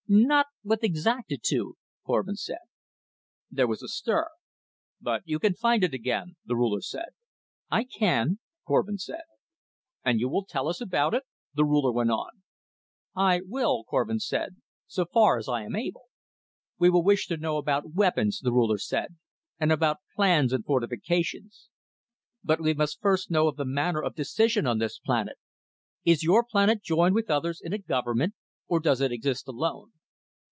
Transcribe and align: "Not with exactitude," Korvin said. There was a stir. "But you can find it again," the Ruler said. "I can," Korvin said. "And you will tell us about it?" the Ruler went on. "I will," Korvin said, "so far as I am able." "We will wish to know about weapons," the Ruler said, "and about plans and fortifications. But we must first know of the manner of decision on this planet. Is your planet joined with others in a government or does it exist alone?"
"Not 0.13 0.47
with 0.61 0.83
exactitude," 0.83 1.75
Korvin 2.05 2.35
said. 2.35 2.57
There 3.49 3.65
was 3.67 3.81
a 3.81 3.87
stir. 3.87 4.27
"But 4.99 5.21
you 5.23 5.39
can 5.39 5.53
find 5.53 5.85
it 5.85 5.93
again," 5.93 6.35
the 6.43 6.57
Ruler 6.57 6.81
said. 6.81 7.11
"I 7.69 7.85
can," 7.85 8.39
Korvin 8.67 8.97
said. 8.97 9.21
"And 10.03 10.19
you 10.19 10.27
will 10.27 10.43
tell 10.43 10.67
us 10.67 10.81
about 10.81 11.13
it?" 11.13 11.23
the 11.55 11.63
Ruler 11.63 11.93
went 11.93 12.11
on. 12.11 12.43
"I 13.15 13.39
will," 13.47 13.85
Korvin 13.85 14.19
said, 14.19 14.57
"so 14.85 15.05
far 15.05 15.37
as 15.37 15.47
I 15.47 15.63
am 15.63 15.77
able." 15.77 16.09
"We 16.77 16.89
will 16.89 17.05
wish 17.05 17.27
to 17.27 17.37
know 17.37 17.55
about 17.55 17.93
weapons," 17.93 18.41
the 18.41 18.51
Ruler 18.51 18.79
said, 18.79 19.15
"and 19.61 19.71
about 19.71 19.99
plans 20.13 20.51
and 20.51 20.65
fortifications. 20.65 21.69
But 22.43 22.59
we 22.59 22.73
must 22.73 22.99
first 22.99 23.31
know 23.31 23.47
of 23.47 23.55
the 23.55 23.63
manner 23.63 24.01
of 24.03 24.15
decision 24.15 24.67
on 24.67 24.77
this 24.79 24.99
planet. 24.99 25.37
Is 26.03 26.21
your 26.21 26.43
planet 26.43 26.83
joined 26.83 27.15
with 27.15 27.31
others 27.31 27.61
in 27.63 27.71
a 27.71 27.77
government 27.77 28.35
or 28.67 28.81
does 28.81 28.99
it 28.99 29.13
exist 29.13 29.47
alone?" 29.47 29.93